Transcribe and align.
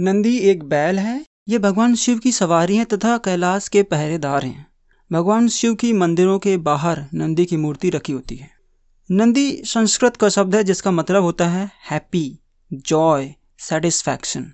नंदी 0.00 0.38
एक 0.38 0.62
बैल 0.62 0.98
है। 0.98 1.24
ये 1.48 1.58
भगवान 1.58 1.94
शिव 1.94 2.18
की 2.18 2.30
सवारी 2.32 2.76
है 2.76 2.84
तथा 2.84 3.16
कैलाश 3.18 3.68
के 3.68 3.82
पहरेदार 3.82 4.44
हैं। 4.44 4.66
भगवान 5.12 5.48
शिव 5.48 5.74
की 5.74 5.92
मंदिरों 5.92 6.38
के 6.38 6.56
बाहर 6.56 7.04
नंदी 7.14 7.44
की 7.46 7.56
मूर्ति 7.56 7.90
रखी 7.90 8.12
होती 8.12 8.36
है। 8.36 8.50
नंदी 9.10 9.62
संस्कृत 9.64 10.16
का 10.16 10.28
शब्द 10.28 10.54
है 10.54 10.62
जिसका 10.64 10.90
मतलब 10.90 11.22
होता 11.22 11.48
है 11.48 11.70
हैप्पी 11.90 12.38
जॉय 12.72 13.34
सेटिस्फैक्शन 13.58 14.50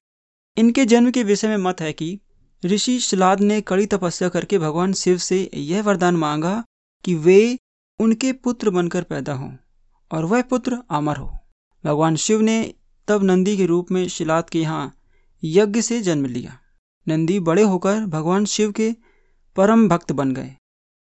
इनके 0.56 0.84
जन्म 0.84 1.10
के 1.10 1.22
विषय 1.22 1.48
में 1.48 1.56
मत 1.56 1.80
है 1.80 1.92
कि 1.92 2.18
ऋषि 2.64 2.98
शिलाद 3.00 3.40
ने 3.40 3.60
कड़ी 3.60 3.86
तपस्या 3.86 4.28
करके 4.28 4.58
भगवान 4.58 4.92
शिव 4.92 5.18
से 5.18 5.50
यह 5.54 5.82
वरदान 5.82 6.16
मांगा 6.16 6.64
कि 7.04 7.14
वे 7.14 7.58
उनके 8.00 8.32
पुत्र 8.32 8.70
बनकर 8.70 9.02
पैदा 9.02 9.32
हों 9.32 9.52
और 10.10 10.24
वह 10.24 10.42
पुत्र 10.42 10.78
अमर 10.90 11.16
हो। 11.16 11.32
भगवान 11.84 12.16
शिव 12.16 12.40
ने 12.40 12.74
तब 13.08 13.24
नंदी 13.24 13.56
के 13.56 13.66
रूप 13.66 13.90
में 13.90 14.08
शिलाद 14.08 14.50
के 14.50 14.60
यहाँ 14.60 14.92
यज्ञ 15.42 15.82
से 15.82 16.00
जन्म 16.02 16.26
लिया। 16.26 16.58
नंदी 17.08 17.40
बड़े 17.40 17.62
होकर 17.62 18.00
भगवान 18.00 18.44
शिव 18.44 18.72
के 18.72 18.94
परम 19.56 19.88
भक्त 19.88 20.12
बन 20.12 20.32
गए। 20.32 20.54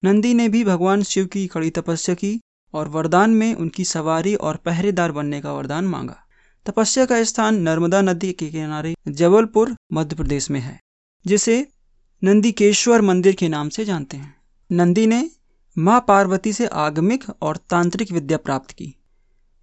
नंदी 0.04 0.34
ने 0.34 0.50
भी 0.50 0.64
भगवान 0.64 1.04
शिव 1.04 1.26
की 1.26 1.48
कड़ी 1.48 1.70
तपस्या 1.70 2.16
की 2.16 2.40
और 2.73 2.88
वरदान 2.88 3.30
में 3.30 3.54
उनकी 3.55 3.86
सवारी 3.86 4.36
और 4.36 4.55
पहरेदार 4.55 5.12
बनने 5.12 5.41
का 5.41 5.54
वरदान 5.54 5.86
मांगा। 5.86 6.20
तपस्या 6.66 7.05
का 7.05 7.23
स्थान 7.23 7.62
नर्मदा 7.62 8.02
नदी 8.02 8.31
के 8.31 8.50
किनारे 8.50 8.95
जबलपुर, 9.08 9.76
मध्य 9.94 10.16
प्रदेश 10.16 10.50
में 10.52 10.59
है, 10.59 10.80
जिसे 11.26 11.67
नंदीकेश्वर 12.23 13.02
मंदिर 13.02 13.36
के 13.36 13.48
नाम 13.48 13.70
से 13.70 13.86
जानते 13.86 14.17
हैं। 14.17 14.36
नंदी 14.72 15.08
ने 15.08 15.31
माँ 15.78 16.05
पार्वती 16.08 16.53
से 16.53 16.67
आगमिक 16.67 17.23
और 17.42 17.58
तांत्रिक 17.58 18.12
विद्या 18.12 18.38
प्राप्त 18.38 18.72
की। 18.72 18.95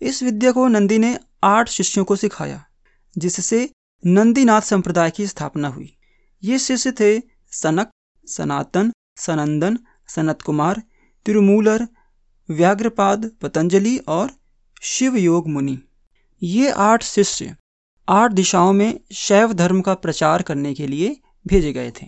इस 0.03 0.23
विद्या 0.23 0.53
को 0.53 0.69
नंदी 0.69 0.99
ने 0.99 1.19
आठ 1.45 1.69
शिष्यों 1.69 2.05
को 2.05 2.17
सिखाया, 2.17 2.65
जिससे 3.19 3.71
नंदीनाथ 4.03 4.61
संप्रदाय 4.63 5.11
की 5.11 5.27
स्थापना 5.27 5.69
हुई। 5.69 5.93
ये 6.43 6.59
शिष्य 6.59 6.93
थे 6.93 7.19
सनक, 7.53 7.91
सनातन, 8.29 8.93
सनंदन 9.17 9.79
सनत 10.09 10.43
कुमार 10.43 10.83
तिरुमूलर 11.27 11.87
व्याग्रपाद 12.49 13.31
पतंजलि 13.43 13.97
और 14.09 14.31
शिव 14.83 15.17
योग 15.17 15.49
मुनि। 15.49 15.79
ये 16.43 16.71
आठ 16.71 17.03
शिष्य 17.03 17.57
आठ 18.09 18.33
दिशाओं 18.33 18.73
में 18.73 19.01
शैव 19.13 19.53
धर्म 19.53 19.81
का 19.81 19.95
प्रचार 19.97 20.43
करने 20.43 20.75
के 20.75 20.87
लिए 20.87 21.17
भेजे 21.47 21.73
गए 21.73 21.91
थे। 21.91 22.07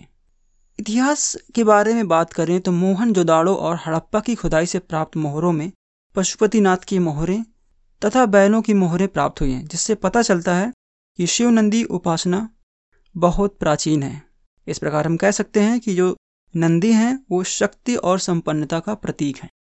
इतिहास 0.79 1.35
के 1.55 1.63
बारे 1.63 1.93
में 1.93 2.07
बात 2.07 2.33
करें 2.33 2.59
तो 2.61 2.71
मोहन 2.71 3.13
जोदाड़ो 3.13 3.55
और 3.55 3.79
हड़प्पा 3.85 4.19
की 4.19 4.35
खुदाई 4.35 4.65
से 4.65 4.79
प्राप्त 4.79 5.17
मोहरों 5.17 5.51
में 5.51 5.71
पशुपतिनाथ 6.15 6.77
की 6.77 6.99
मोहरें 6.99 7.43
तथा 8.01 8.25
बैलों 8.25 8.61
की 8.61 8.73
मोहरें 8.73 9.07
प्राप्त 9.07 9.41
हुई 9.41 9.51
हैं, 9.51 9.65
जिससे 9.65 9.95
पता 9.95 10.21
चलता 10.21 10.55
है 10.55 10.71
कि 11.17 11.27
शिव 11.27 11.49
नंदी 11.49 11.83
उपासना 11.83 12.49
बहुत 13.17 13.57
प्राचीन 13.57 14.03
है। 14.03 14.23
इस 14.67 14.79
प्रकार 14.79 15.05
हम 15.05 15.17
कह 15.17 15.31
सकते 15.31 15.59
हैं 15.59 15.79
कि 15.79 15.95
जो 15.95 16.17
नंदी 16.55 16.93
हैं, 16.93 17.25
वो 17.31 17.43
शक्ति 17.43 17.95
और 17.95 18.19
संपन्नता 18.19 18.79
का 18.79 18.93
प्रतीक 18.93 19.37
हैं। 19.37 19.49